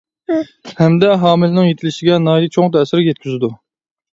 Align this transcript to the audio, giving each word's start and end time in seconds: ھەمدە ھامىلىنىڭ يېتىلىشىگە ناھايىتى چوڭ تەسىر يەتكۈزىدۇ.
ھەمدە 0.79 1.11
ھامىلىنىڭ 1.25 1.67
يېتىلىشىگە 1.67 2.17
ناھايىتى 2.29 2.53
چوڭ 2.57 2.73
تەسىر 2.79 3.07
يەتكۈزىدۇ. 3.11 3.53